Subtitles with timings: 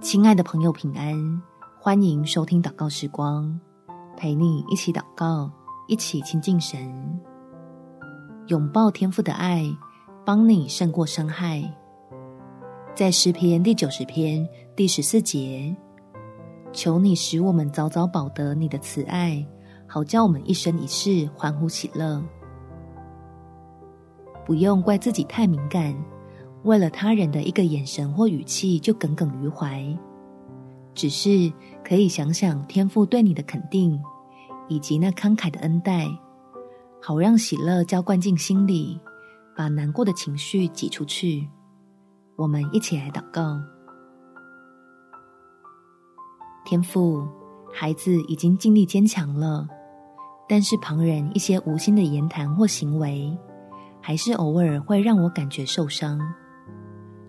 [0.00, 1.42] 亲爱的朋友，平安！
[1.78, 3.60] 欢迎收听祷告时光，
[4.16, 5.50] 陪你一起祷告，
[5.88, 7.20] 一起亲近神，
[8.46, 9.70] 拥抱天父的爱，
[10.24, 11.62] 帮你胜过伤害。
[12.94, 15.76] 在诗篇第九十篇第十四节，
[16.72, 19.46] 求你使我们早早保得你的慈爱，
[19.86, 22.22] 好叫我们一生一世欢呼喜乐。
[24.46, 25.94] 不用怪自己太敏感。
[26.62, 29.82] 为了他人的一个眼神或语气就耿耿于怀，
[30.94, 31.50] 只是
[31.82, 33.98] 可以想想天父对你的肯定，
[34.68, 36.06] 以及那慷慨的恩待，
[37.00, 39.00] 好让喜乐浇灌进心里，
[39.56, 41.48] 把难过的情绪挤出去。
[42.36, 43.58] 我们一起来祷告：
[46.66, 47.26] 天父，
[47.72, 49.66] 孩子已经尽力坚强了，
[50.46, 53.34] 但是旁人一些无心的言谈或行为，
[54.02, 56.20] 还是偶尔会让我感觉受伤。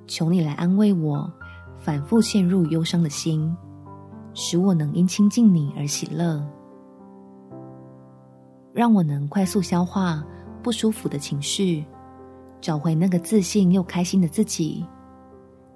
[0.08, 1.32] 求你来安慰我，
[1.78, 3.56] 反复陷入忧伤的心，
[4.34, 6.46] 使我能因亲近你而喜乐，
[8.74, 10.24] 让我能快速消化
[10.62, 11.86] 不舒服的情绪，
[12.60, 14.86] 找回那个自信又开心的自己。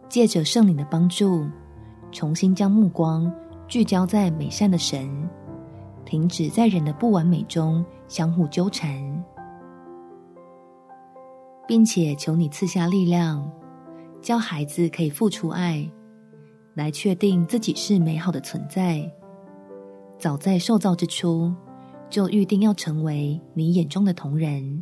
[0.07, 1.47] 借着圣灵的帮助，
[2.11, 3.31] 重新将目光
[3.67, 5.09] 聚焦在美善的神，
[6.05, 9.25] 停止在人的不完美中相互纠缠，
[11.67, 13.51] 并且求你赐下力量。
[14.25, 15.87] 教孩子可以付出爱，
[16.73, 19.07] 来确定自己是美好的存在。
[20.17, 21.53] 早在受造之初，
[22.09, 24.81] 就预定要成为你眼中的同人，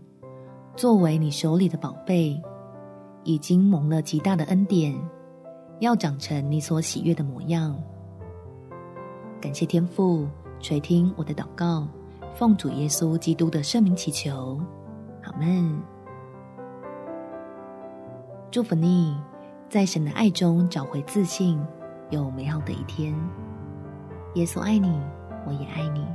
[0.77, 2.41] 作为你手里的宝贝，
[3.25, 4.97] 已经蒙了极大的恩典，
[5.81, 7.77] 要长成你所喜悦的模样。
[9.41, 10.25] 感谢天父
[10.61, 11.85] 垂听我的祷告，
[12.33, 14.57] 奉主耶稣基督的圣名祈求，
[15.21, 15.77] 阿们。
[18.49, 19.13] 祝福你。
[19.73, 21.59] 在神的爱中找回自信，
[22.11, 23.11] 有美好的一天。
[24.35, 25.01] 耶稣爱你，
[25.47, 26.05] 我也爱你。